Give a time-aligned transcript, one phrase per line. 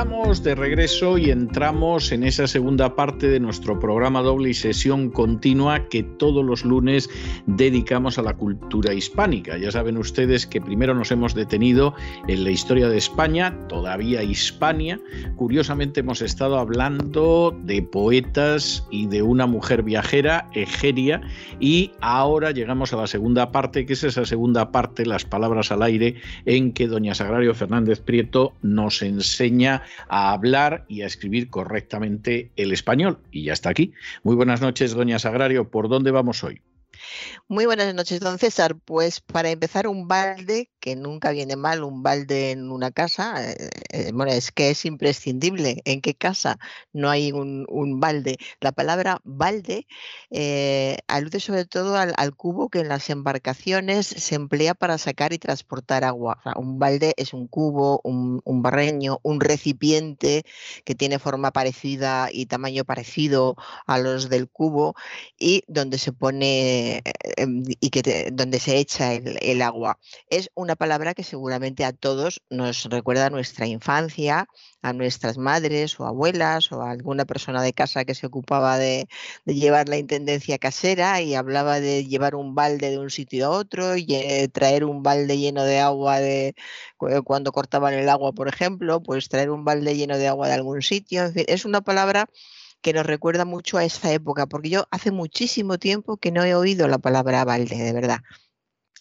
[0.00, 5.10] Estamos de regreso y entramos en esa segunda parte de nuestro programa doble y sesión
[5.10, 7.10] continua que todos los lunes
[7.44, 9.58] dedicamos a la cultura hispánica.
[9.58, 11.94] Ya saben ustedes que primero nos hemos detenido
[12.28, 14.98] en la historia de España, todavía Hispania.
[15.36, 21.20] Curiosamente hemos estado hablando de poetas y de una mujer viajera, Egeria,
[21.60, 25.82] y ahora llegamos a la segunda parte, que es esa segunda parte, las palabras al
[25.82, 26.14] aire,
[26.46, 32.72] en que doña Sagrario Fernández Prieto nos enseña a hablar y a escribir correctamente el
[32.72, 33.18] español.
[33.30, 33.92] Y ya está aquí.
[34.22, 35.70] Muy buenas noches, doña Sagrario.
[35.70, 36.62] ¿Por dónde vamos hoy?
[37.48, 38.76] Muy buenas noches, don César.
[38.76, 43.70] Pues para empezar, un balde, que nunca viene mal, un balde en una casa, eh,
[43.90, 45.82] eh, bueno, es que es imprescindible.
[45.84, 46.58] ¿En qué casa
[46.92, 47.66] no hay un,
[48.00, 48.38] balde?
[48.60, 49.86] La palabra balde
[50.30, 55.38] eh, alude sobre todo al, cubo que en las embarcaciones se emplea para sacar y
[55.38, 56.40] transportar agua.
[56.56, 60.44] un balde es un cubo, un, un barreño, un recipiente
[60.84, 63.56] que tiene forma parecida y tamaño parecido
[63.86, 64.94] a los del cubo
[65.38, 66.89] y donde se pone
[67.36, 69.98] Em, y que donde se echa el, agua.
[70.28, 74.48] Es una palabra que seguramente a todos nos recuerda a nuestra infancia,
[74.82, 79.06] a nuestras madres o abuelas o a alguna persona de casa que se ocupaba de,
[79.44, 83.96] llevar la intendencia casera y hablaba de llevar un balde de un sitio a otro
[83.96, 86.54] y eh, traer un balde lleno de agua de
[87.24, 90.82] cuando cortaban el agua, por ejemplo, pues traer un balde lleno de agua de algún
[90.82, 91.24] sitio.
[91.24, 92.28] En fin, es una palabra
[92.82, 96.54] que nos recuerda mucho a esa época, porque yo hace muchísimo tiempo que no he
[96.54, 98.20] oído la palabra balde, de verdad.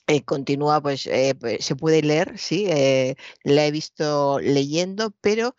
[0.08, 5.56] Eh, continúa, pues, eh, pues, se puede leer, sí, eh, la he visto leyendo, pero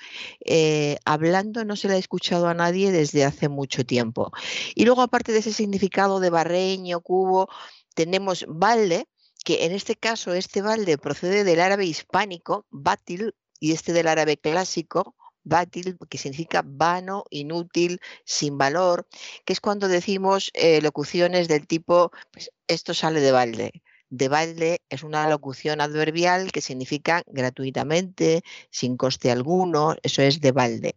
[1.04, 4.32] hablando no se la he escuchado a nadie desde hace mucho tiempo.
[4.74, 7.48] Y luego, aparte de ese significado de barreño, cubo,
[7.94, 9.06] tenemos balde,
[9.44, 14.36] que en este caso este balde procede del árabe hispánico, batil, y este del árabe
[14.36, 15.14] clásico,
[15.44, 19.06] bátil, que significa vano, inútil, sin valor,
[19.44, 23.82] que es cuando decimos eh, locuciones del tipo, pues esto sale de balde.
[24.10, 30.50] De balde es una locución adverbial que significa gratuitamente, sin coste alguno, eso es de
[30.52, 30.96] balde.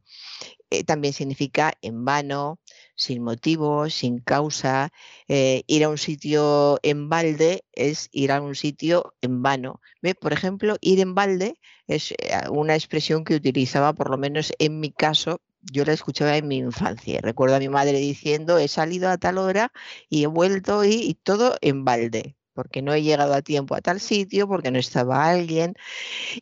[0.71, 2.59] Eh, también significa en vano,
[2.95, 4.91] sin motivo, sin causa.
[5.27, 9.81] Eh, ir a un sitio en balde es ir a un sitio en vano.
[10.19, 12.15] Por ejemplo, ir en balde es eh,
[12.49, 16.57] una expresión que utilizaba, por lo menos en mi caso, yo la escuchaba en mi
[16.57, 17.19] infancia.
[17.21, 19.71] Recuerdo a mi madre diciendo, he salido a tal hora
[20.09, 23.99] y he vuelto y todo en balde porque no he llegado a tiempo a tal
[23.99, 25.73] sitio, porque no estaba alguien.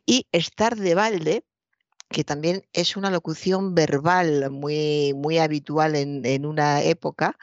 [0.05, 1.45] Y estar de balde
[2.11, 7.37] que también es una locución verbal muy, muy habitual en, una época,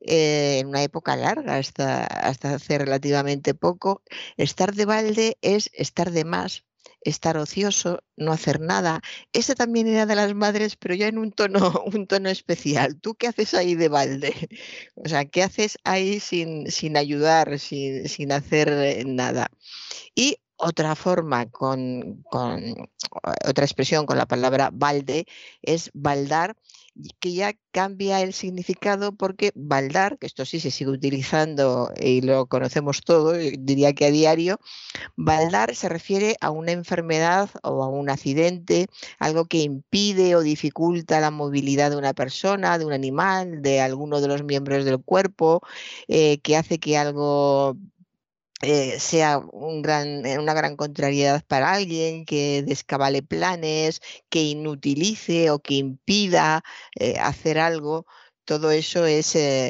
[0.00, 4.02] eh, en una época larga, hasta, hasta hace relativamente poco.
[4.36, 6.64] Estar de balde es estar de más,
[7.02, 9.02] estar ocioso, no hacer nada.
[9.32, 11.58] Ese también era de las madres, pero ya en un tono,
[11.94, 13.00] un tono especial.
[13.00, 14.34] ¿Tú qué haces ahí de balde?
[14.96, 19.50] O sea, ¿qué haces ahí sin, sin ayudar, sin, sin hacer eh, nada?
[20.14, 25.26] Y otra forma con, otra expresión con la palabra balde
[25.62, 26.56] es baldar,
[27.18, 32.46] que ya cambia el significado porque baldar, que esto sí se sigue utilizando y lo
[32.46, 34.58] conocemos todo, diría que a diario,
[35.16, 38.86] baldar se refiere a una enfermedad o a un accidente,
[39.18, 44.20] algo que impide o dificulta la movilidad de una persona, de un animal, de alguno
[44.20, 45.60] de los miembros del cuerpo,
[46.08, 47.76] eh, que hace que algo
[48.64, 55.50] eh, sea un gran, eh, una gran contrariedad para alguien, que descabale planes, que inutilice
[55.50, 56.62] o que impida
[56.98, 58.06] eh, hacer algo.
[58.44, 59.26] Todo eso es,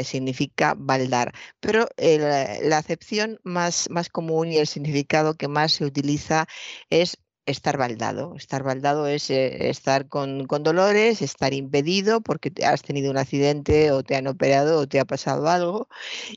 [0.06, 1.32] significa baldar.
[1.61, 6.46] Pero la acepción más, más común y el significado que más se utiliza
[6.91, 8.35] es estar baldado.
[8.37, 14.02] Estar baldado es eh, estar con, dolores, estar impedido porque has tenido un accidente o
[14.02, 15.88] te han operado o te ha pasado algo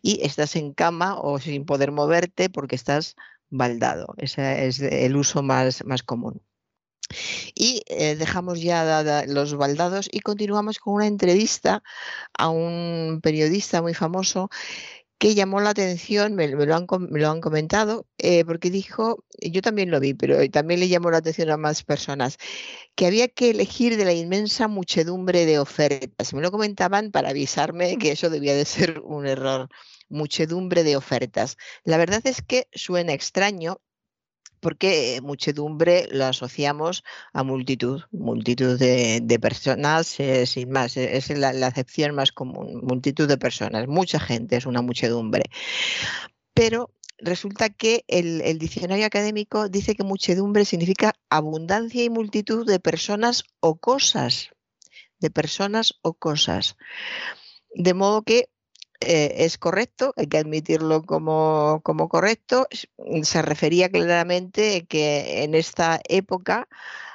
[0.02, 3.16] y estás en cama o sin poder moverte porque estás
[3.50, 4.14] baldado.
[4.18, 6.42] Ese es el uso más, más común.
[7.56, 11.82] Y eh, dejamos ya los baldados y continuamos con una entrevista
[12.38, 14.50] a un periodista muy famoso
[15.18, 19.90] que llamó la atención, me, lo, han, lo, han, comentado, eh, porque dijo, yo también
[19.90, 22.38] lo vi, pero también le llamó la atención a más personas,
[22.96, 26.34] que había que elegir de la inmensa muchedumbre de ofertas.
[26.34, 29.70] Me lo comentaban para avisarme que eso debía de ser un error,
[30.10, 31.58] muchedumbre de ofertas.
[31.84, 33.82] La verdad es que suena extraño,
[34.60, 41.50] porque muchedumbre lo asociamos a multitud, multitud de, personas, eh, sin más, e, es la,
[41.68, 45.44] acepción más común, multitud de personas, mucha gente es una muchedumbre.
[46.54, 53.44] Pero resulta que el, diccionario académico dice que muchedumbre significa abundancia y multitud de personas
[53.60, 54.50] o cosas,
[55.20, 56.78] de personas o cosas.
[57.74, 58.50] De modo que
[59.00, 62.68] eh, es correcto, hay que admitirlo como, correcto.
[62.98, 66.68] Mm, se refería claramente que en esta época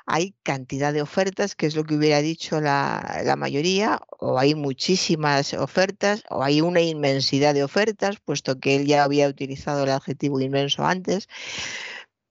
[0.06, 4.55] hay cantidad de ofertas, que es lo que hubiera dicho la, la, mayoría, o hay
[4.55, 9.90] muchísimas ofertas, o hay una inmensidad de ofertas, puesto que él ya había utilizado el
[9.90, 11.29] adjetivo inmenso antes,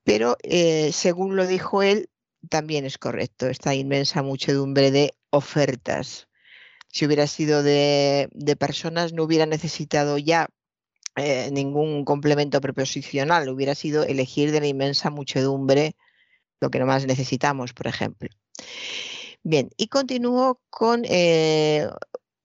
[0.04, 2.10] pero eh, según lo dijo él,
[2.50, 6.28] también es correcto esta inmensa muchedumbre de ofertas
[6.92, 8.30] si hubiera sido de,
[8.60, 10.50] personas, no hubiera necesitado ya
[11.16, 15.96] eh, ningún complemento preposicional, hubiera sido elegir de la inmensa muchedumbre
[16.60, 18.30] lo que más necesitamos, por ejemplo.
[19.44, 21.88] Bien, y continúo con eh,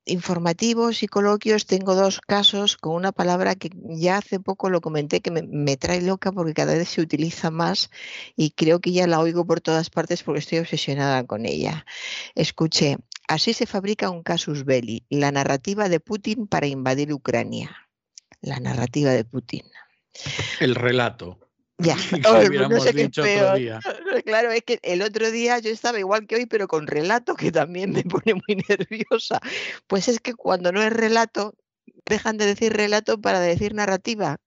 [0.07, 1.67] informativos y coloquios.
[1.67, 6.01] Tengo dos casos con una palabra que ya hace poco lo comenté que me, trae
[6.01, 7.91] loca porque cada vez se utiliza más
[8.37, 11.85] y creo que ya la oigo por todas partes porque estoy obsesionada con ella.
[12.35, 12.97] Escuché,
[13.29, 17.77] Así se fabrica un casus belli, la narrativa de Putin para invadir Ucrania.
[18.41, 19.65] La narrativa de Putin.
[20.61, 21.46] El relato.
[21.79, 21.97] Ya,
[22.71, 23.59] no sé qué peor.
[24.25, 27.53] Claro, es que el otro día yo estaba igual que hoy, pero con relato, que
[27.53, 29.41] también me pone muy nerviosa.
[29.87, 31.55] Pues es que cuando no es relato,
[32.07, 34.39] dejan de decir relato para decir narrativa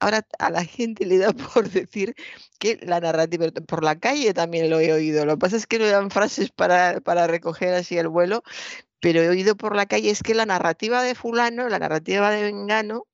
[0.00, 2.14] ahora a la gente le da por decir
[2.58, 5.78] que la narrativa, por la calle también lo he oído, lo que pasa es que
[5.78, 8.42] no dan frases para, para recoger así el vuelo,
[9.00, 12.42] pero he oído por la calle es que la narrativa de fulano, la narrativa de
[12.42, 13.06] vengano,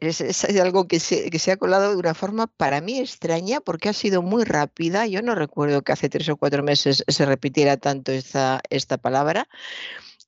[0.00, 3.88] es, algo que se, que se, ha colado de una forma para mí extraña porque
[3.88, 5.06] ha sido muy rápida.
[5.06, 9.48] Yo no recuerdo que hace tres o cuatro meses se repitiera tanto esta, esta palabra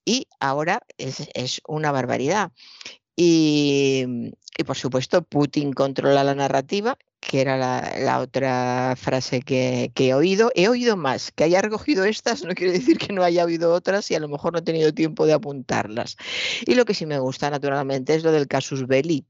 [0.05, 2.51] y ahora es, es una barbaridad.
[3.15, 10.13] Y, y por supuesto, Putin controla la narrativa, que era la, otra frase que, he
[10.13, 10.51] oído.
[10.55, 11.31] He oído más.
[11.31, 14.27] Que haya recogido estas no quiere decir que no haya oído otras y a lo
[14.27, 16.17] mejor no he tenido tiempo de apuntarlas.
[16.65, 19.25] Y lo que sí me gusta, naturalmente, es lo del casus belli,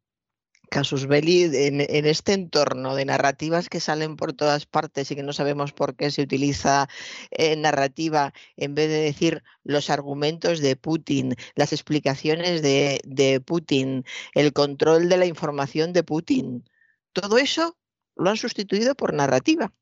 [0.72, 5.34] casus belli en, este entorno de narrativas que salen por todas partes y que no
[5.34, 6.88] sabemos por qué se utiliza
[7.32, 14.06] eh, narrativa en vez de decir los argumentos de Putin, las explicaciones de, de Putin,
[14.34, 16.64] el control de la información de Putin.
[17.12, 17.78] Todo eso
[18.16, 19.74] lo han sustituido por narrativa.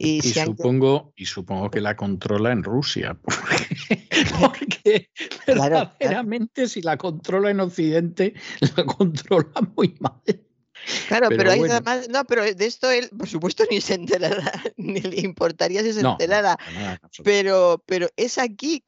[0.00, 3.18] Y, supongo, y supongo que la controla en Rusia,
[4.40, 5.10] porque,
[5.44, 8.34] verdaderamente si la controla en Occidente,
[8.76, 10.22] la controla muy mal.
[11.08, 15.00] Claro, pero, hay además, no, pero de esto él, por supuesto, ni se enterará, ni
[15.00, 16.58] le importaría si se enterara.
[17.24, 18.82] pero, pero es aquí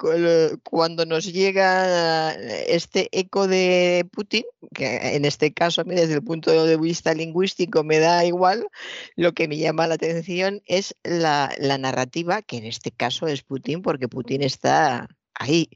[0.62, 4.44] cuando nos llega este eco de Putin,
[4.74, 8.66] que en este caso a mí desde el punto de vista lingüístico me da igual,
[9.16, 13.42] lo que me llama la atención es la, la narrativa, que en este caso es
[13.42, 15.70] Putin, porque Putin está ahí.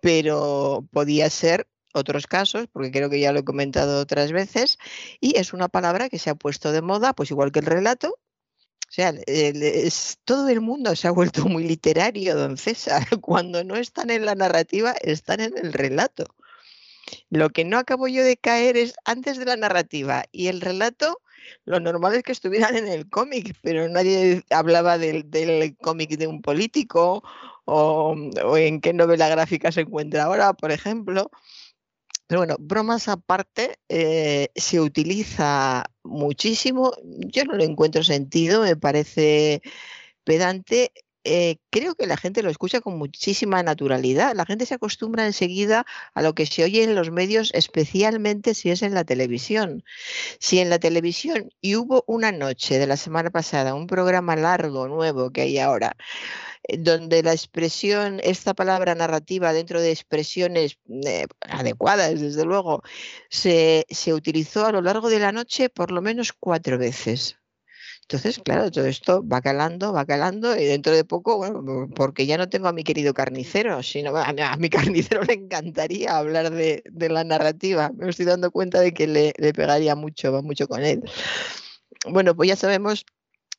[0.00, 4.78] Pero podía ser otros casos, porque creo que ya lo he comentado otras veces,
[5.20, 8.18] y es una palabra que se ha puesto de moda, pues igual que el relato.
[8.88, 13.04] O sea, es, todo el mundo se ha vuelto muy literario, don César.
[13.20, 16.26] Cuando no están en la narrativa, están en el relato.
[17.30, 21.20] Lo que no acabo yo de caer es antes de la narrativa y el relato,
[21.64, 25.26] lo normal es que estuvieran en el cómic, pero nadie hablaba del,
[25.80, 27.22] cómic de un político
[27.64, 31.30] o, o, en qué novela gráfica se encuentra ahora, por ejemplo.
[32.26, 36.92] Pero bueno, bromas aparte, eh, se utiliza muchísimo.
[37.04, 39.62] Yo no le encuentro sentido, me parece
[40.24, 40.92] pedante.
[41.26, 44.34] Eh, creo que la gente lo escucha con muchísima naturalidad.
[44.36, 48.70] La gente se acostumbra enseguida a lo que se oye en los medios, especialmente si
[48.70, 49.84] es en la televisión.
[50.38, 54.88] Si en la televisión y hubo una noche de la semana pasada, un programa largo,
[54.88, 55.96] nuevo que hay ahora,
[56.78, 62.82] donde la expresión, esta palabra narrativa dentro de expresiones eh, adecuadas, desde luego,
[63.28, 67.36] se, se utilizó a lo largo de la noche por lo menos cuatro veces
[68.02, 72.38] Entonces, claro, todo esto va calando, va calando y dentro de poco, bueno, porque ya
[72.38, 77.24] no tengo a mi querido carnicero, sino a, mi carnicero le encantaría hablar de, la
[77.24, 77.90] narrativa.
[77.96, 81.02] Me estoy dando cuenta de que le, le pegaría mucho, va mucho con él.
[82.06, 83.06] Bueno, pues ya sabemos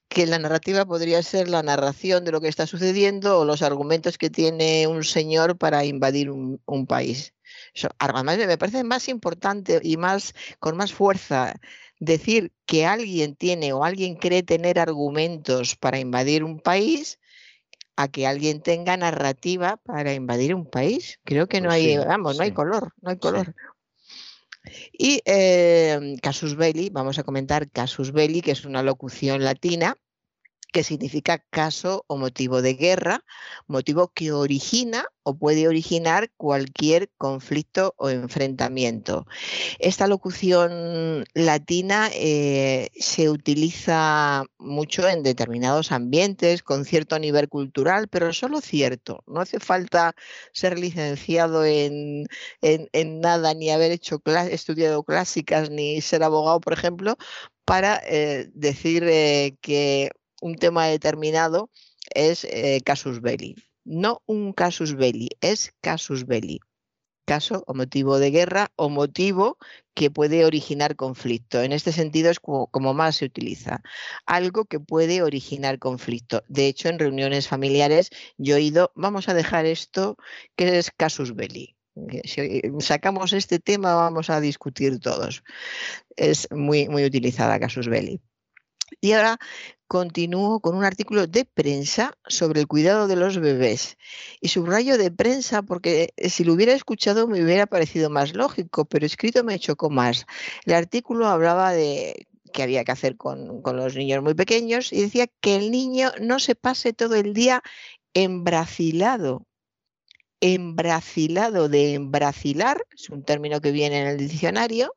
[0.07, 4.17] que la narrativa podría ser la narración de lo que está sucediendo o los argumentos
[4.17, 7.33] que tiene un señor para invadir un, país.
[7.73, 11.59] Eso, además me parece más importante y más con más fuerza
[11.99, 17.19] decir que alguien tiene o alguien cree tener argumentos para invadir un país
[17.95, 21.19] a que alguien tenga narrativa para invadir un país.
[21.23, 23.55] Creo que no pues hay, vamos, no hay color, no hay color.
[24.91, 29.97] Y eh, casus belli, vamos a comentar casus belli, que es una locución latina
[30.75, 33.23] que significa caso o motivo de guerra,
[33.65, 39.25] motivo que origina o puede originar cualquier conflicto o enfrentamiento.
[39.79, 48.33] Esta locución latina eh, se utiliza mucho en determinados ambientes, con cierto nivel cultural, pero
[48.33, 49.23] solo cierto.
[49.27, 50.13] No hace falta
[50.51, 52.27] ser licenciado en,
[53.21, 57.15] nada, ni haber hecho estudiado clásicas, ni ser abogado, por ejemplo,
[57.63, 60.11] para eh, decir eh, que
[60.41, 61.69] un tema determinado
[62.13, 63.55] es eh, casus belli.
[63.83, 66.59] No un casus belli, es casus belli.
[67.25, 69.57] Caso o motivo de guerra o motivo
[69.95, 71.61] que puede originar conflicto.
[71.61, 73.81] En este sentido es como, más se utiliza.
[74.27, 76.43] Algo que puede originar conflicto.
[76.47, 80.17] De hecho, en reuniones familiares yo he oído, vamos a dejar esto
[80.55, 81.75] que es casus belli.
[82.79, 85.43] Sacamos este tema vamos a discutir todos.
[86.15, 88.21] Es muy, muy utilizada casus belli.
[89.01, 89.37] Y ahora
[89.87, 93.97] continúo con un artículo de prensa sobre el cuidado de los bebés.
[94.41, 98.85] Y subrayo de prensa porque eh, si lo hubiera escuchado me hubiera parecido más lógico,
[98.85, 100.25] pero escrito me chocó más.
[100.65, 105.01] El artículo hablaba de qué había que hacer con, con los niños muy pequeños y
[105.01, 107.61] decía que el niño no se pase todo el día
[108.13, 109.45] embracilado
[110.53, 114.93] embracilado de embracilar, es un término que viene en el diccionario,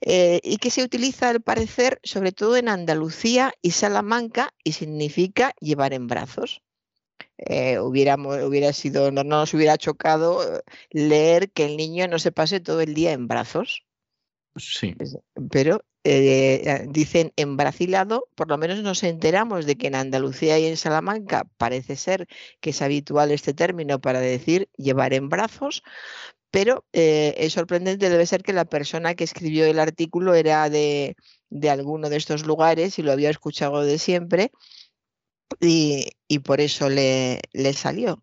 [0.00, 5.54] eh, y que se utiliza al parecer sobre todo en Andalucía y Salamanca y significa
[5.60, 6.62] llevar en brazos.
[7.38, 12.60] Eh, hubiera sido, no nos hubiera chocado eh, leer que el niño no se pase
[12.60, 13.84] todo el día en brazos.
[14.56, 14.94] Sí.
[15.50, 20.76] Pero eh, dicen embracilado, por lo menos nos enteramos de que en Andalucía y en
[20.76, 22.26] Salamanca parece ser
[22.60, 25.82] que es habitual este término para decir llevar en brazos,
[26.50, 31.16] pero eh, es sorprendente, debe ser que la persona que escribió el artículo era de,
[31.70, 34.52] alguno de estos lugares y lo había escuchado de siempre
[35.60, 38.22] y, por eso le, le salió.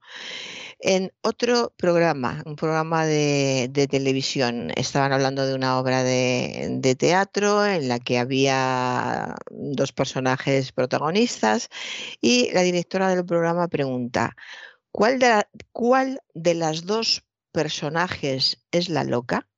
[0.81, 7.89] En otro programa, un programa de, televisión, estaban hablando de una obra de, teatro en
[7.89, 11.67] la que había dos personajes protagonistas
[12.21, 14.37] y la directora del programa pregunta,
[14.91, 15.43] ¿cuál de,
[15.73, 19.49] ¿cuál de las dos personajes es la loca?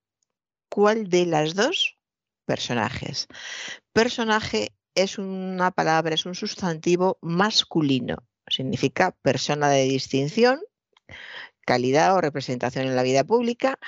[0.69, 1.99] ¿Cuál de las dos
[2.45, 3.27] personajes?
[3.93, 10.59] Personaje es una palabra, es un sustantivo masculino, significa persona de distinción
[11.65, 13.79] calidad o representación en la vida pública.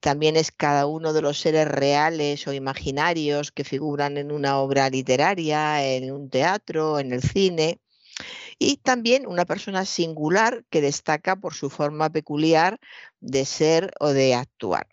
[0.00, 4.90] También es cada uno de los seres reales o imaginarios que figuran en una obra
[4.90, 7.80] literaria, en un teatro, en el cine.
[8.58, 12.78] Y también una persona singular que destaca por su forma peculiar
[13.20, 14.86] de ser o de actuar.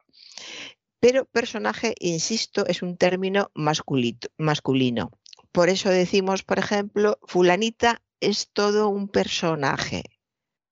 [0.99, 5.11] Pero personaje, insisto, es un término masculino.
[5.51, 10.03] Por eso decimos, por ejemplo, fulanita es todo un personaje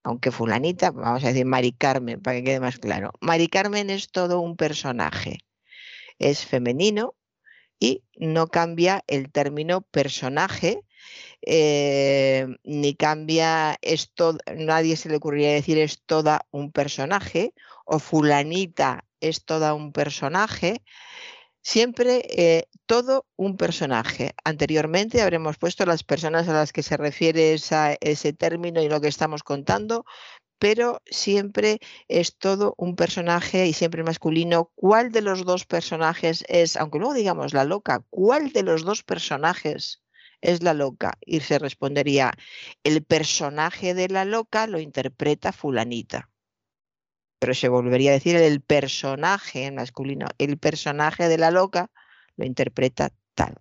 [0.06, 3.12] aunque fulanita, vamos a decir Mari Carmen, para que quede más claro.
[3.22, 5.40] Mari Carmen es todo un personaje,
[6.20, 7.16] es femenino
[7.80, 10.84] y no cambia el término personaje,
[11.42, 19.06] eh, ni cambia esto, nadie se le ocurriría decir es toda un personaje, o fulanita
[19.22, 20.84] es toda un personaje,
[21.66, 24.36] siempre eh, todo un personaje.
[24.44, 29.08] Anteriormente habremos puesto las personas a las que se refiere ese término y lo que
[29.08, 30.06] estamos contando,
[30.60, 34.72] pero siempre es todo un personaje y siempre masculino.
[34.76, 39.04] ¿Cuál de los dos personajes es, aunque luego digamos la loca, cuál de los dos
[39.04, 40.04] personajes
[40.42, 41.18] es la loca?
[41.26, 42.32] Y se respondería,
[42.84, 46.30] el personaje de la loca lo interpreta fulanita
[47.46, 51.92] pero se volvería a decir el personaje masculino, el personaje de la loca
[52.38, 53.54] lo interpreta tal.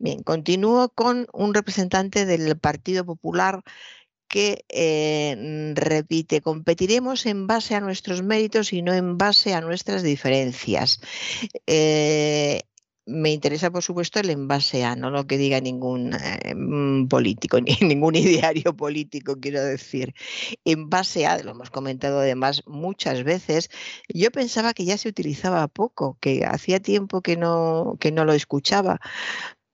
[0.00, 3.62] Bien, continúo con un representante del Partido Popular
[4.26, 10.02] que eh, repite, competiremos en base a nuestros méritos y no en base a nuestras
[10.02, 11.00] diferencias.
[11.68, 12.62] Eh,
[13.06, 17.60] me interesa, por supuesto, el envase A, no lo que diga ningún eh, mm, político,
[17.60, 20.14] ni ningún ideario político, quiero decir.
[20.64, 23.70] Envase A, lo hemos comentado además muchas veces,
[24.08, 28.32] yo pensaba que ya se utilizaba poco, que hacía tiempo que no, que no lo
[28.32, 29.00] escuchaba,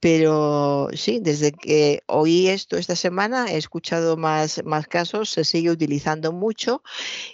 [0.00, 5.70] pero sí, desde que oí esto esta semana he escuchado más, más casos, se sigue
[5.70, 6.82] utilizando mucho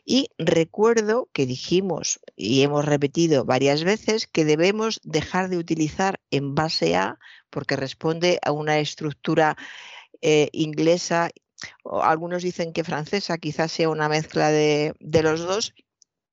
[0.05, 6.57] y recuerdo que dijimos y hemos repetido varias veces que debemos dejar de utilizar en
[6.57, 7.21] base a
[7.51, 9.57] porque responde a una estructura
[10.21, 11.31] eh, inglesa,
[12.03, 15.73] algunos dicen que francesa, quizás sea una mezcla de, de los dos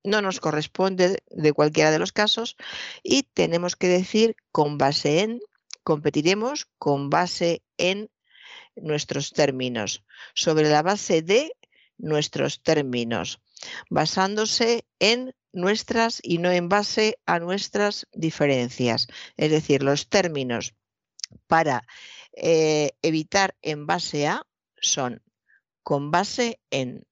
[0.04, 2.58] no nos corresponde de cualquiera de los casos
[3.04, 5.40] y tenemos que decir con base en
[5.84, 8.10] competiremos con base en
[8.76, 11.56] nuestros términos, sobre la base de
[11.98, 13.40] nuestros términos,
[13.90, 19.08] basándose en nuestras y no en base a nuestras diferencias.
[19.38, 20.74] Es decir, los términos
[21.48, 21.86] para
[22.34, 24.46] eh, evitar en base a
[24.82, 25.22] son
[25.84, 27.06] con base en,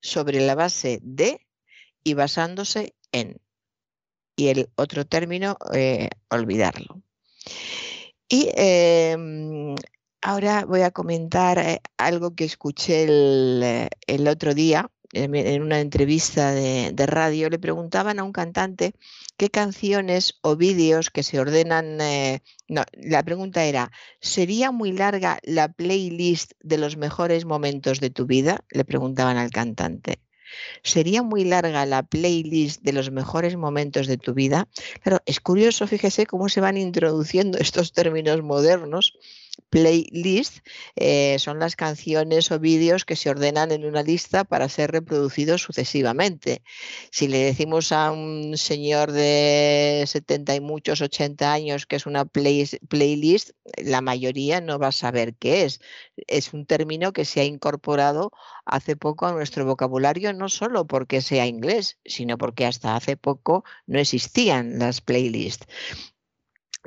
[0.00, 1.46] sobre la base de
[2.04, 3.40] y basándose en.
[4.36, 7.02] Y el otro término, eh, olvidarlo.
[8.28, 9.76] Y em,
[10.20, 16.52] ahora voy a comentar eh, algo que escuché el, eh, otro día en una entrevista
[16.52, 17.48] de, radio.
[17.48, 18.94] Le preguntaban a un cantante
[19.36, 22.00] qué canciones o vídeos que se ordenan.
[22.00, 28.10] Eh, no, la pregunta era: ¿sería muy larga la playlist de los mejores momentos de
[28.10, 28.64] tu vida?
[28.70, 30.25] Le preguntaban al cantante.
[30.82, 34.68] ¿Sería muy larga la playlist de los mejores momentos de tu vida?
[35.02, 39.14] Pero es curioso, fíjese cómo se van introduciendo estos términos modernos
[39.70, 40.58] playlist
[40.96, 45.62] eh, son las canciones o vídeos que se ordenan en una lista para ser reproducidos
[45.62, 46.62] sucesivamente.
[47.10, 52.24] Si le decimos a un señor de 70 y muchos, 80 años que es una
[52.24, 55.80] playlist, la mayoría no va a saber qué es.
[56.26, 58.32] Es un término que se ha incorporado
[58.64, 63.64] hace poco a nuestro vocabulario, no solo porque sea inglés, sino porque hasta hace poco
[63.86, 65.66] no existían las playlists.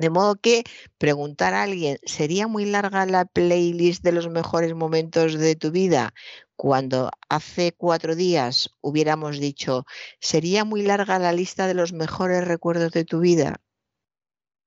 [0.00, 0.64] De modo que
[0.96, 6.14] preguntar a alguien, ¿sería muy larga la playlist de los mejores momentos de tu vida?
[6.56, 9.84] Cuando hace cuatro días hubiéramos dicho,
[10.18, 13.60] ¿sería muy larga la lista de los mejores recuerdos de tu vida?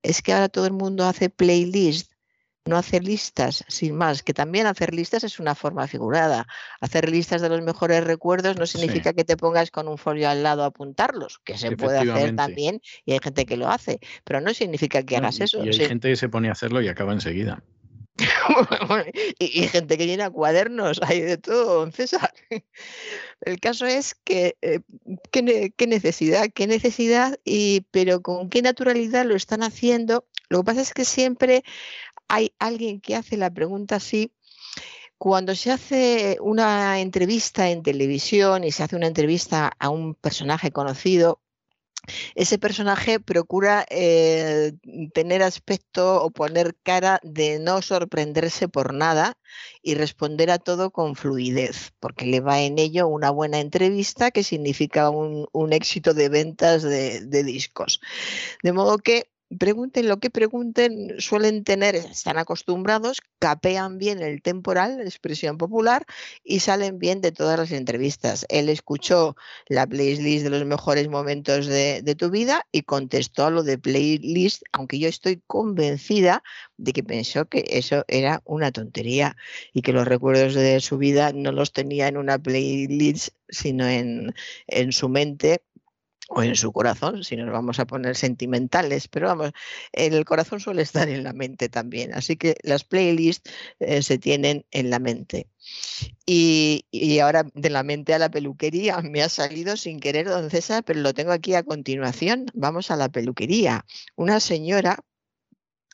[0.04, 2.13] Es que ahora todo el mundo hace playlist
[2.66, 6.48] no hacer listas, sin más, que también hacer listas es una forma figurada.
[6.80, 10.44] Hacer listas de los mejores recuerdos no significa que te pongas con un folio al
[10.44, 14.42] lado a apuntarlos, que se puede hacer también y hay gente que lo hace, pero
[14.42, 15.64] no significa que hagas eso.
[15.64, 17.64] Y hay gente que se pone a hacerlo y acaba enseguida.
[19.40, 22.32] y, gente que llena cuadernos, hay de todo, César.
[23.42, 24.82] El caso es que, eh,
[25.32, 30.26] ¿qué, necesidad, qué necesidad, y, pero con qué naturalidad lo están haciendo.
[30.50, 31.64] Lo que pasa es que siempre
[32.28, 34.34] hay alguien que hace la pregunta así.
[35.18, 40.72] Cuando se hace una entrevista en televisión y se hace una entrevista a un personaje
[40.72, 41.42] conocido,
[42.36, 44.74] ese personaje procura eh,
[45.14, 49.38] tener aspecto o poner cara de no sorprenderse por nada
[49.82, 54.44] y responder a todo con fluidez, porque le va en ello una buena entrevista que
[54.44, 58.02] significa un, éxito de ventas de discos.
[58.62, 64.98] De modo que pregunten lo que pregunten, suelen tener, están acostumbrados, capean bien el temporal,
[64.98, 66.06] la expresión popular,
[66.44, 68.46] y salen bien de todas las entrevistas.
[68.50, 69.36] Él escuchó
[69.68, 74.64] la playlist de los mejores momentos de, tu vida y contestó a lo de playlist,
[74.72, 76.44] aunque yo estoy convencida
[76.78, 79.36] de que pensó que eso era una tontería
[79.74, 84.34] y que los recuerdos de su vida no los tenía en una playlist, sino en,
[84.68, 85.64] en su mente
[86.30, 89.52] o en su corazón, si nos vamos a poner sentimentales, pero vamos,
[89.92, 94.66] el corazón suele estar en la mente también, así que las playlists eh, se tienen
[94.72, 95.48] en la mente.
[96.26, 100.50] Y, y, ahora de la mente a la peluquería me ha salido sin querer, don
[100.50, 102.46] César, pero lo tengo aquí a continuación.
[102.54, 103.86] Vamos a la peluquería.
[104.16, 105.04] Una señora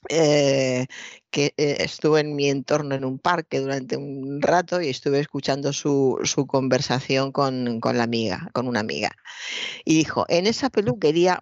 [0.08, 0.88] eh,
[1.30, 5.74] que eh, estuve en mi entorno en un parque durante un rato y estuve escuchando
[5.74, 9.12] su, conversación con, la amiga, con una amiga.
[9.86, 11.40] Y dijo, en esa peluquería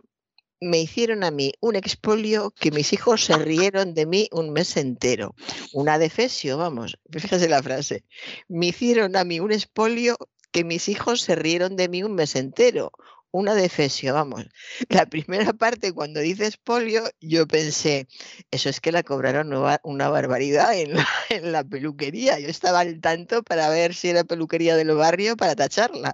[0.60, 4.76] me hicieron a mí un expolio que mis hijos se rieron de mí un mes
[4.76, 5.36] entero.
[5.74, 8.04] Una defesio, vamos, fíjese la frase.
[8.48, 10.18] Me hicieron a mí un expolio
[10.52, 12.92] que mis hijos se rieron de mí un mes entero
[13.38, 14.46] una defesio, vamos.
[14.90, 18.08] La primera parte, cuando dices polio, yo pensé,
[18.52, 20.74] eso es que la cobraron una barbaridad
[21.30, 22.40] en la, peluquería.
[22.40, 26.14] Yo estaba al tanto para ver si era peluquería del barrio para tacharla.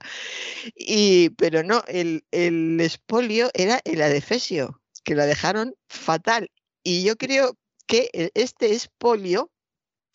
[0.75, 6.49] Y, pero no, el, el espolio era el adefesio, que la dejaron fatal
[6.83, 7.57] y yo creo
[7.87, 9.51] que e, este espolio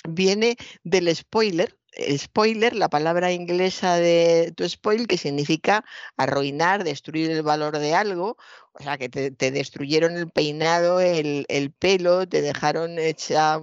[0.08, 1.76] viene del spoiler.
[2.16, 5.84] Spoiler, la palabra inglesa de tu spoil, que significa
[6.16, 8.36] arruinar, destruir el valor de algo,
[8.72, 11.46] o sea, que te, destruyeron el peinado, el,
[11.78, 13.58] pelo, te dejaron hecha,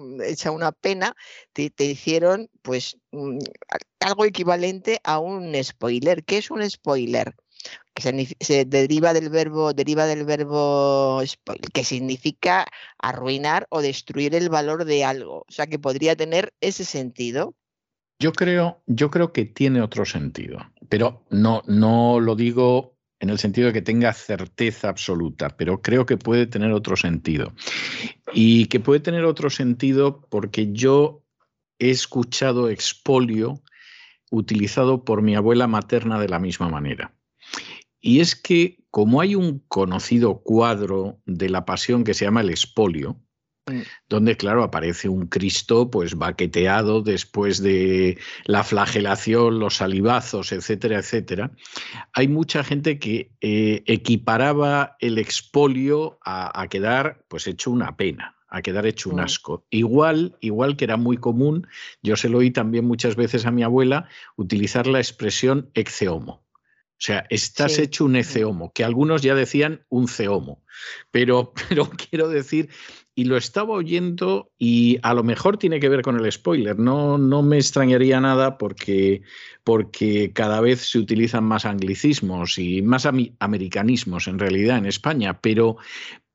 [0.52, 1.16] una pena,
[1.54, 3.40] te, hicieron pues mm,
[4.02, 6.24] algo equivalente a un spoiler.
[6.26, 7.36] ¿Qué es un spoiler?
[7.94, 11.22] que se, deriva del verbo, deriva del verbo
[11.74, 12.68] que significa
[13.00, 15.46] arruinar o destruir el valor de algo.
[15.48, 17.56] O sea que podría tener ese sentido.
[18.20, 23.40] Yo creo, yo creo que tiene otro sentido, pero no, no lo digo en el
[23.40, 27.54] sentido de que tenga certeza absoluta, pero creo que puede tener otro sentido.
[28.34, 31.24] Y que puede tener otro sentido porque yo
[31.80, 33.62] he escuchado expolio
[34.32, 37.14] utilizado por mi abuela materna de la misma manera.
[38.00, 42.50] Y es que como hay un conocido cuadro de la pasión que se llama el
[42.50, 43.25] espolio, mm.
[44.10, 51.52] Donde claro aparece un Cristo pues baqueteado después de la flagelación, los salivazos, etcétera, etcétera.
[52.14, 58.62] Hay mucha gente que eh, equiparaba el expolio a, quedar pues hecho una pena a
[58.62, 59.20] quedar hecho un mm.
[59.20, 59.66] asco.
[59.70, 61.68] Igual, igual que era muy común,
[62.02, 66.45] yo se lo oí también muchas veces a mi abuela, utilizar la expresión exeomo.
[66.98, 70.64] O sea, estás hecho un eceomo, que algunos ya decían un ceomo,
[71.12, 72.70] pero, pero quiero decir,
[73.14, 77.18] y lo estaba oyendo y a lo mejor tiene que ver con el spoiler, no,
[77.18, 79.24] no me extrañaría nada porque,
[79.66, 85.76] porque cada vez se utilizan más anglicismos y más americanismos en realidad en España, pero,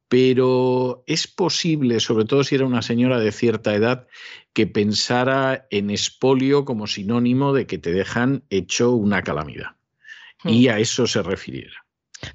[0.08, 4.06] pero es posible, sobre todo si era una señora de cierta edad,
[4.52, 9.79] que pensara en espolio como sinónimo de que te dejan hecho una calamidad
[10.44, 10.72] y hmm.
[10.72, 11.84] a eso se refiriera.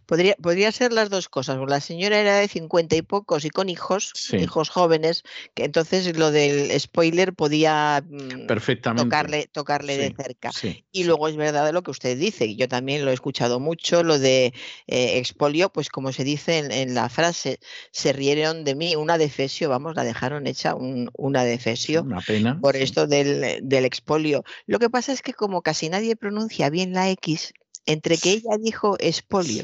[0.06, 1.60] Podría, podría ser las dos cosas.
[1.68, 6.32] La señora era de cincuenta y pocos y con hijos, hijos jóvenes, que entonces lo
[6.32, 9.04] del spoiler podía mm, Perfectamente.
[9.04, 10.52] tocarle, tocarle de cerca.
[10.92, 14.18] y luego es verdad lo que usted dice, yo también lo he escuchado mucho, lo
[14.20, 14.54] de
[14.88, 17.60] eh, expolio, pues como se dice en, la frase,
[17.92, 22.04] se rieron de mí, una defesio, vamos, la dejaron hecha una defesio.
[22.04, 22.60] Una pena.
[22.60, 24.44] Por esto del, del expolio.
[24.66, 27.54] Lo que pasa es que como casi nadie pronuncia bien la X,
[27.86, 29.64] entre que ella dijo espolio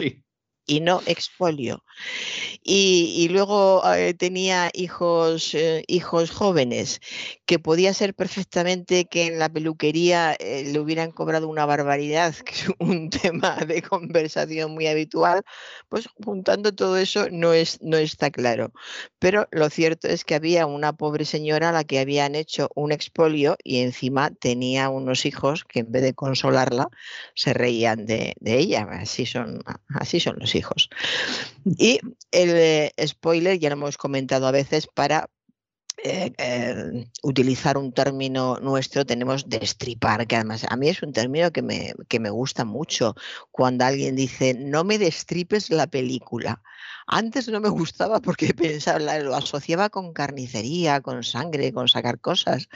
[0.72, 1.84] y no expolio.
[2.64, 7.02] Y, luego eh, tenía hijos, eh, hijos jóvenes,
[7.46, 12.54] que podía ser perfectamente que en la peluquería eh, le hubieran cobrado una barbaridad, que
[12.54, 15.42] es un tema de conversación muy habitual,
[15.90, 18.72] pues juntando todo eso no, es, no está claro.
[19.20, 22.94] Pero lo cierto es que había una pobre señora a la que habían hecho un
[22.94, 26.88] expolio y encima tenía unos hijos que en vez de consolarla
[27.36, 28.88] se reían de, ella.
[28.92, 30.61] Así son, así son los hijos.
[31.66, 32.00] Y
[32.32, 35.30] el eh, spoiler, ya lo hemos comentado a veces, para
[36.04, 41.52] eh, eh, utilizar un término nuestro, tenemos destripar, que además a mí es un término
[41.52, 43.14] que me, que me gusta mucho.
[43.52, 46.64] Cuando alguien dice, no me destripes la película.
[47.14, 52.70] Antes no me gustaba porque pensaba, lo asociaba con carnicería, con sangre, con sacar cosas.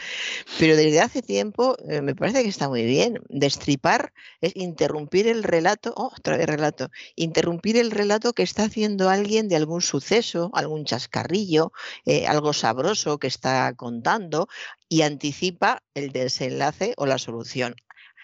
[0.59, 3.21] Pero desde hace tiempo eh, me parece que está muy bien.
[3.29, 9.09] Destripar es interrumpir el relato, oh, otra vez relato, interrumpir el relato que está haciendo
[9.09, 11.71] alguien de algún suceso, algún chascarrillo,
[12.05, 14.49] eh, algo sabroso que está contando
[14.89, 17.75] y anticipa el desenlace o la solución.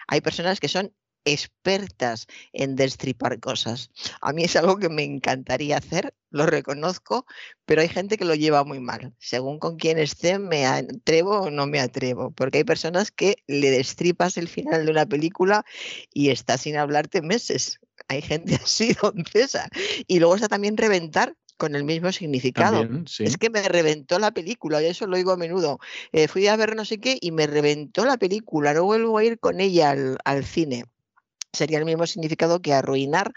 [0.08, 0.92] Hay personas que son
[1.24, 3.90] expertas en destripar cosas.
[4.20, 7.26] A mí es algo que me encantaría hacer, lo reconozco,
[7.64, 9.14] pero hay gente que lo lleva muy mal.
[9.18, 13.70] Según con quién esté, me atrevo o no me atrevo, porque hay personas que le
[13.70, 15.64] destripas el final de una película
[16.12, 17.78] y está sin hablarte meses.
[18.08, 19.70] Hay gente así, don César.
[20.06, 22.88] Y luego está también reventar con el mismo significado.
[23.20, 25.78] Es que me reventó la película, y eso lo digo a menudo.
[26.10, 29.24] Eh, fui a ver no sé qué y me reventó la película, no vuelvo a
[29.24, 30.86] ir con ella al cine
[31.52, 33.32] sería el mismo significado que arruinar,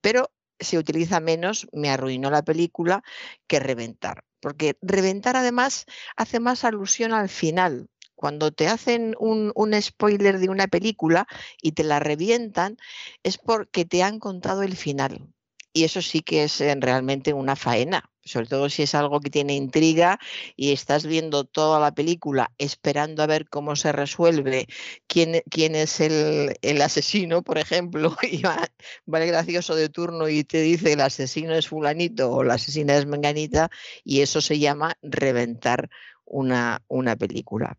[0.00, 3.02] pero se utiliza menos, me arruinó la película,
[3.46, 4.24] que reventar.
[4.40, 7.88] Porque reventar además hace más alusión al final.
[8.14, 11.26] Cuando te hacen un, un, spoiler de una película
[11.62, 12.76] y te la revientan,
[13.22, 15.28] es porque te han contado el final.
[15.72, 19.30] Y eso sí que es eh, realmente una faena sobre todo si es algo que
[19.30, 20.18] tiene intriga
[20.56, 24.66] y estás viendo toda la película esperando a ver cómo se resuelve,
[25.06, 28.68] quién, quién es el, asesino, por ejemplo, y va,
[29.06, 33.06] el gracioso de turno y te dice el asesino es fulanito o la asesina es
[33.06, 33.70] menganita,
[34.04, 35.90] y eso se llama reventar
[36.24, 37.78] una, una película.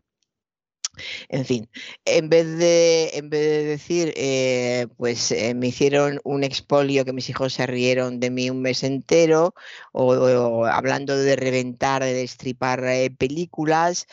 [1.28, 1.68] En fin,
[2.04, 7.12] en vez de, en vez de decir, eh, pues eh, me hicieron un expolio que
[7.12, 9.54] mis hijos se rieron de mí un mes entero,
[9.92, 14.06] o, hablando de reventar, de destripar eh, películas,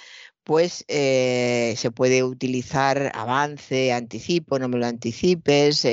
[0.43, 5.85] pues se puede utilizar avance, anticipo, no me lo anticipes,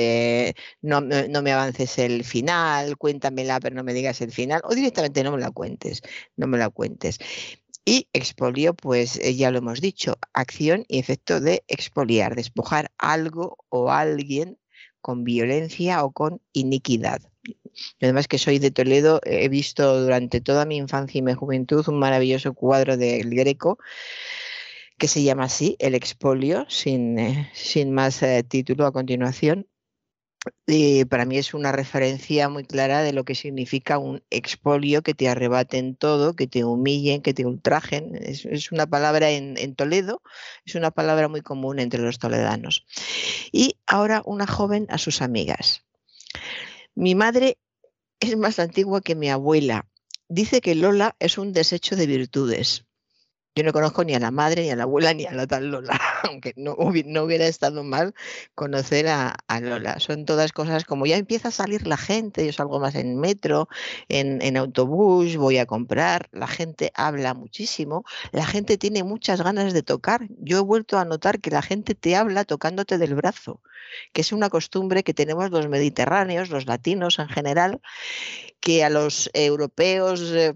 [0.81, 5.23] no, no, me avances el final, cuéntamela pero no me digas el final, o directamente
[5.25, 6.01] no me la cuentes,
[6.37, 7.19] no me la cuentes.
[7.85, 13.57] Y expolio, pues eh, ya lo hemos dicho, acción y efecto de expoliar, despojar algo
[13.69, 14.57] o alguien
[15.01, 17.21] con violencia o con iniquidad.
[18.01, 21.99] además que soy de Toledo, he visto durante toda mi infancia y mi juventud un
[21.99, 23.77] maravilloso cuadro del Greco
[24.97, 29.67] que se llama así, el expolio, sin, eh, sin más eh, título a continuación,
[30.67, 35.13] y para mí es una referencia muy clara de lo que significa un expolio que
[35.13, 38.15] te arrebaten todo, que te humillen, que te ultrajen.
[38.15, 40.21] Es, una palabra en, Toledo,
[40.65, 42.85] es una palabra muy común entre los toledanos.
[43.51, 45.83] Y ahora una joven a sus amigas.
[46.95, 47.57] Mi madre
[48.19, 49.87] es más antigua que mi abuela.
[50.27, 52.84] Dice que Lola es un desecho de virtudes.
[53.57, 55.71] Yo no conozco ni a la madre, ni a la abuela, ni a la tal
[55.71, 58.13] Lola, aunque no, hubiera estado mal
[58.53, 59.97] conocer a, Lola.
[60.01, 63.69] Son todas cosas como ya empieza a salir la gente, yo salgo más en metro,
[64.09, 69.71] en, en, autobús, voy a comprar, la gente habla muchísimo, la gente tiene muchas ganas
[69.71, 70.27] de tocar.
[70.37, 73.61] Yo he vuelto a notar que la gente te habla tocándote del brazo,
[74.11, 77.79] que es una costumbre que tenemos los mediterráneos, los latinos en general,
[78.59, 80.19] que a los europeos...
[80.33, 80.55] Eh,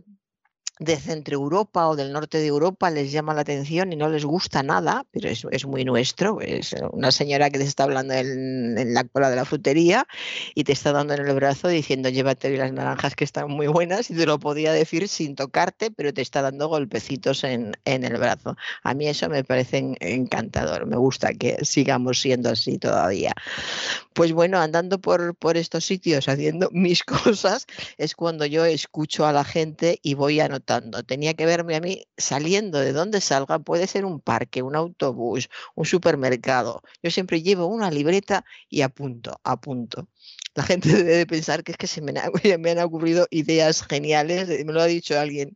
[0.80, 4.24] de Centro Europa o del norte de Europa les llama la atención y no les
[4.24, 6.39] gusta nada, pero es, es muy nuestro.
[6.39, 10.08] Es una señora que te está hablando en, la cola de la frutería
[10.56, 14.10] y te está dando en el brazo diciendo llévate las naranjas que están muy buenas
[14.10, 18.18] y te lo podía decir sin tocarte, pero te está dando golpecitos en, en el
[18.18, 18.56] brazo.
[18.84, 23.34] A mí eso me parece encantador, me gusta que sigamos siendo así todavía.
[24.13, 29.34] Pues bueno, andando por, por estos sitios haciendo mis cosas es cuando yo escucho a
[29.34, 30.69] la gente y voy a notar
[31.08, 35.50] Tenía que verme a mí saliendo de donde salga, puede ser un parque, un autobús,
[35.76, 36.84] un supermercado.
[37.02, 40.08] Yo siempre llevo una libreta y apunto, apunto.
[40.56, 42.14] La gente debe pensar que es que se me,
[42.60, 44.48] me, han ocurrido ideas geniales.
[44.66, 45.54] Me lo ha dicho alguien.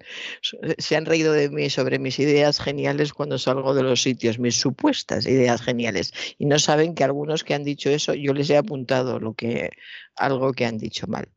[0.78, 4.56] Se han reído de mí sobre mis ideas geniales cuando salgo de los sitios, mis
[4.56, 6.14] supuestas ideas geniales.
[6.38, 9.72] Y no saben que algunos que han dicho eso, yo les he apuntado lo que,
[10.16, 11.30] algo que han dicho mal.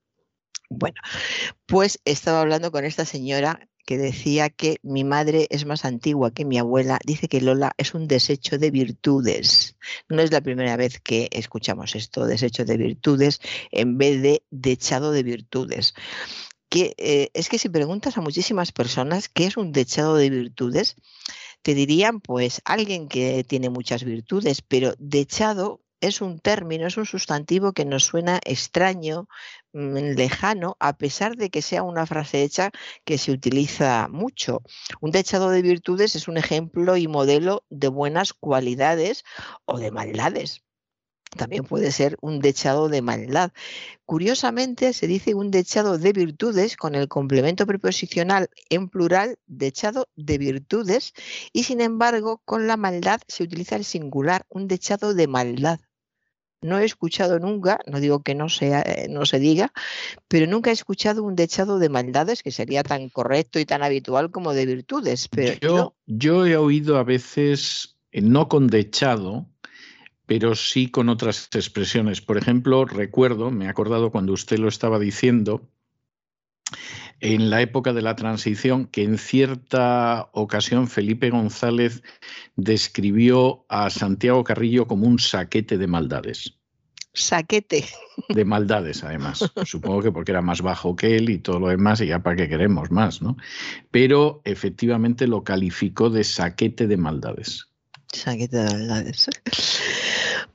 [0.68, 1.00] Bueno,
[1.66, 6.44] pues estaba hablando con esta señora que decía que mi madre es más antigua que
[6.44, 9.76] mi abuela, dice que Lola es un desecho de virtudes.
[10.08, 13.40] No es la primera vez que escuchamos esto, desecho de virtudes,
[13.70, 15.94] en vez de dechado de virtudes.
[16.68, 20.96] Que, eh, es que si preguntas a muchísimas personas qué es un dechado de virtudes,
[21.62, 27.06] te dirían pues alguien que tiene muchas virtudes, pero dechado es un término, es un
[27.06, 29.28] sustantivo que nos suena extraño,
[29.72, 32.70] mm, lejano, a pesar de que sea una frase hecha
[33.04, 34.62] que se utiliza mucho.
[35.00, 39.24] Un dechado de virtudes es un ejemplo y modelo de buenas cualidades
[39.64, 40.62] o de maldades.
[41.36, 43.52] También puede ser un dechado de maldad.
[44.04, 50.38] Curiosamente, se dice un dechado de virtudes con el complemento preposicional en plural, dechado de
[50.38, 51.12] virtudes,
[51.52, 55.80] y sin embargo, con la maldad se utiliza el singular, un dechado de maldad
[56.66, 59.72] no he escuchado nunca, no digo que no, sea, eh, no se diga,
[60.28, 64.30] pero nunca he escuchado un dechado de maldades que sería tan correcto y tan habitual
[64.30, 65.28] como de virtudes.
[65.28, 69.46] Pero yo, yo he oído a veces, eh, no con dechado,
[70.26, 72.20] pero sí con otras expresiones.
[72.20, 75.62] Por ejemplo, recuerdo, me he acordado cuando usted lo estaba diciendo,
[77.20, 82.02] en la época de la transición, que en cierta ocasión Felipe González
[82.56, 86.56] describió a Santiago Carrillo como un saquete de maldades.
[87.16, 87.86] Saquete.
[88.28, 89.50] De maldades, además.
[89.64, 92.36] Supongo que porque era más bajo que él y todo lo demás, y ya para
[92.36, 93.38] qué queremos más, ¿no?
[93.90, 97.68] Pero efectivamente lo calificó de saquete de maldades.
[98.12, 99.30] Saquete de maldades.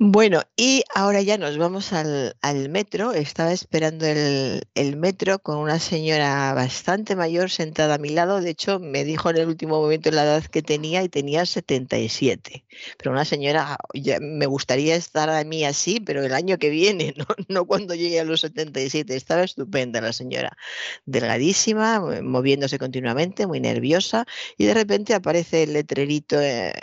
[0.03, 2.33] Bueno, y ahora ya nos vamos al,
[2.69, 3.11] metro.
[3.11, 8.41] Estaba esperando el, metro con una señora bastante mayor sentada a mi lado.
[8.41, 12.65] De hecho, me dijo en el último momento la edad que tenía y tenía 77.
[12.97, 13.77] Pero una señora,
[14.19, 17.13] me gustaría estar a mí así, pero el año que viene,
[17.47, 19.15] no, cuando llegue a los 77.
[19.15, 20.57] Estaba estupenda la señora.
[21.05, 24.25] Delgadísima, moviéndose continuamente, muy nerviosa.
[24.57, 26.73] Y de repente aparece el letrerito eh,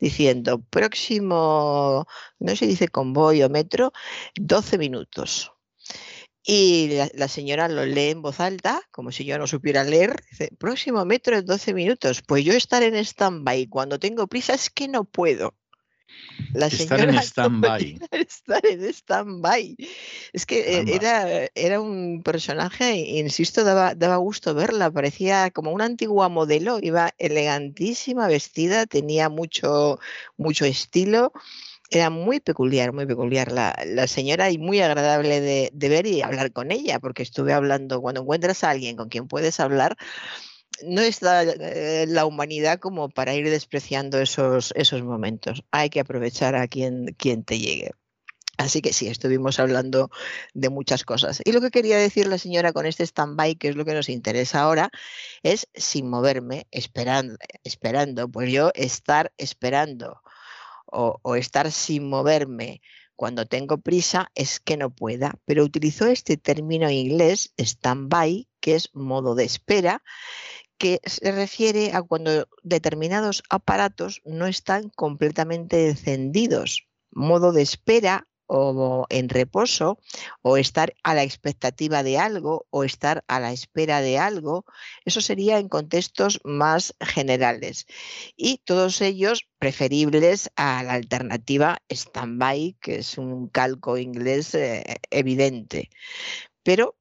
[0.00, 2.06] diciendo, próximo
[2.38, 3.92] no se dice convoy o metro,
[4.34, 5.52] 12 minutos.
[6.48, 10.22] Y la, señora lo lee en voz alta, como si yo no supiera leer.
[10.30, 12.22] Dice, próximo metro en 12 minutos.
[12.22, 15.56] Pues yo estar en stand-by cuando tengo prisa es que no puedo.
[16.52, 17.98] La estar en stand-by.
[18.12, 19.76] Estar en stand-by.
[20.32, 24.92] Es que e, era, era un personaje, insisto, daba, daba gusto verla.
[24.92, 26.78] Parecía como una antigua modelo.
[26.80, 29.98] Iba elegantísima, vestida, tenía mucho,
[30.36, 31.32] mucho estilo
[31.90, 36.22] era muy peculiar, muy peculiar la, la señora y muy agradable de, de, ver y
[36.22, 39.96] hablar con ella, porque estuve hablando, cuando encuentras a alguien con quien puedes hablar,
[40.84, 45.64] no está eh, la humanidad como para ir despreciando esos, esos momentos.
[45.70, 47.92] Hay que aprovechar a quien, quien te llegue.
[48.58, 50.10] Así que sí, estuvimos hablando
[50.54, 51.42] de muchas cosas.
[51.44, 54.08] Y lo que quería decir la señora con este stand-by, que es lo que nos
[54.08, 54.90] interesa ahora,
[55.42, 60.22] es sin moverme, esperando, esperando, pues yo estar esperando
[60.86, 62.80] o, estar sin moverme
[63.14, 68.94] cuando tengo prisa es que no pueda, pero utilizó este término inglés, stand-by, que es
[68.94, 70.02] modo de espera,
[70.78, 76.86] que se refiere a cuando determinados aparatos no están completamente encendidos.
[77.10, 79.98] Modo de espera o en reposo,
[80.42, 84.64] o estar a la expectativa de algo, o estar a la espera de algo.
[85.04, 87.86] Eso sería en contextos más generales.
[88.36, 95.90] Y todos ellos preferibles a la alternativa stand-by, que es un calco inglés eh, evidente.
[96.62, 96.96] Pero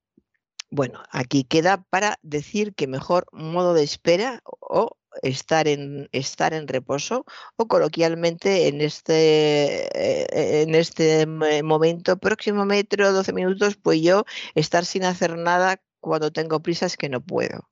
[0.71, 6.67] bueno, aquí queda para decir que mejor modo de espera o estar en, estar en
[6.67, 7.25] reposo
[7.57, 14.25] o coloquialmente en este, eh, en este momento, próximo metro, 12 minutos, pues yo
[14.55, 17.69] estar sin hacer nada cuando tengo prisas que no puedo.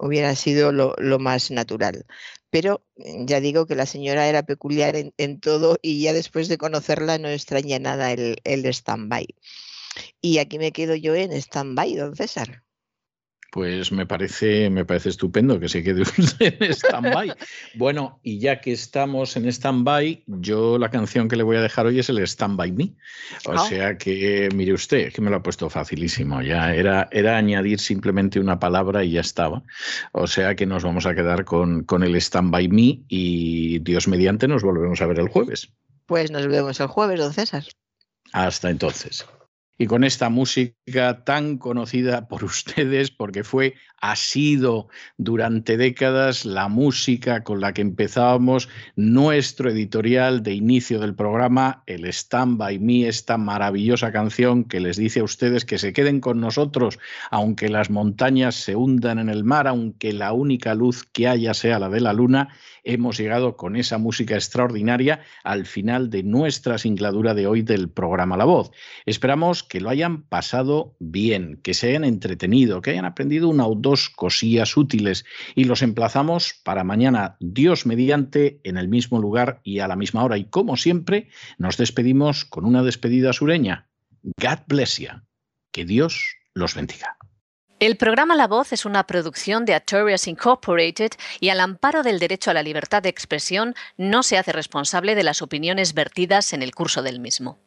[0.00, 2.06] Hubiera sido lo, más natural.
[2.50, 6.58] Pero mm, ya digo que la señora era peculiar en, todo y ya después de
[6.58, 9.26] conocerla no extraña nada el, el stand-by.
[10.20, 12.62] Y aquí me quedo yo en stand-by, don César.
[13.50, 17.32] Pues me parece, me parece estupendo que se quede usted en stand-by.
[17.76, 21.86] bueno, y ya que estamos en stand-by, yo la canción que le voy a dejar
[21.86, 22.94] hoy es el Stand By Me.
[23.46, 23.58] O ah.
[23.66, 26.42] sea que, mire usted, que me lo ha puesto facilísimo.
[26.42, 29.62] Ya era, era añadir simplemente una palabra y ya estaba.
[30.12, 34.08] O sea que nos vamos a quedar con, con el Stand By Me y Dios
[34.08, 35.72] mediante nos volvemos a ver el jueves.
[36.04, 37.64] Pues nos vemos el jueves, don César.
[38.32, 39.26] Hasta entonces
[39.78, 46.68] y con esta música tan conocida por ustedes, porque fue, ha sido durante décadas la
[46.68, 53.06] música con la que empezábamos nuestro editorial de inicio del programa, el Stand By Me,
[53.06, 56.98] esta maravillosa canción que les dice a ustedes que se queden con nosotros,
[57.30, 61.78] aunque las montañas se hundan en el mar, aunque la única luz que haya sea
[61.78, 62.48] la de la luna,
[62.84, 68.36] hemos llegado con esa música extraordinaria al final de nuestra singladura de hoy del programa
[68.36, 68.70] La Voz.
[69.04, 73.74] Esperamos que lo hayan pasado bien, que se hayan entretenido, que hayan aprendido una o
[73.74, 79.80] dos cosillas útiles y los emplazamos para mañana, Dios mediante, en el mismo lugar y
[79.80, 80.38] a la misma hora.
[80.38, 81.28] Y como siempre,
[81.58, 83.88] nos despedimos con una despedida sureña.
[84.22, 85.08] God bless you.
[85.72, 87.16] Que Dios los bendiga.
[87.80, 92.50] El programa La Voz es una producción de Artorias Incorporated y al amparo del derecho
[92.50, 96.74] a la libertad de expresión no se hace responsable de las opiniones vertidas en el
[96.74, 97.60] curso del mismo.